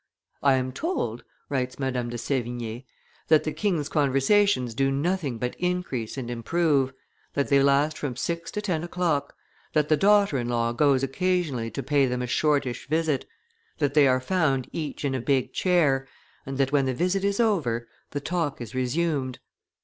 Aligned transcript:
"I 0.41 0.55
am 0.55 0.71
told," 0.71 1.23
writes 1.47 1.77
Madame 1.77 2.09
de 2.09 2.17
Sevigne, 2.17 2.85
"that 3.27 3.43
the 3.43 3.51
king's 3.53 3.87
conversations 3.87 4.73
do 4.73 4.89
nothing 4.89 5.37
but 5.37 5.55
increase 5.59 6.17
and 6.17 6.31
improve, 6.31 6.91
that 7.35 7.49
they 7.49 7.61
last 7.61 7.99
from 7.99 8.15
six 8.15 8.49
to 8.53 8.63
ten 8.63 8.83
o'clock, 8.83 9.35
that 9.73 9.89
the 9.89 9.95
daughter 9.97 10.39
in 10.39 10.49
law 10.49 10.71
goes 10.73 11.03
occasionally 11.03 11.69
to 11.69 11.83
pay 11.83 12.07
them 12.07 12.23
a 12.23 12.25
shortish 12.25 12.87
visit, 12.89 13.27
that 13.77 13.93
they 13.93 14.07
are 14.07 14.19
found 14.19 14.67
each 14.71 15.05
in 15.05 15.13
a 15.13 15.21
big 15.21 15.53
chair, 15.53 16.07
and 16.47 16.57
that, 16.57 16.71
when 16.71 16.87
the 16.87 16.95
visit 16.95 17.23
is 17.23 17.39
over, 17.39 17.87
the 18.09 18.19
talk 18.19 18.59
is 18.59 18.73
resumed. 18.73 19.37